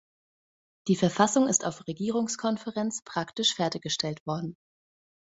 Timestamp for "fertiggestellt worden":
3.53-4.57